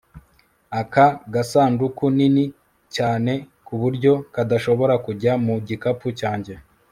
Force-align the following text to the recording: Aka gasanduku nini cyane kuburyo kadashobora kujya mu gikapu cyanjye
Aka 0.79 1.05
gasanduku 1.33 2.05
nini 2.17 2.45
cyane 2.95 3.33
kuburyo 3.65 4.13
kadashobora 4.33 4.95
kujya 5.05 5.31
mu 5.45 5.55
gikapu 5.67 6.07
cyanjye 6.19 6.53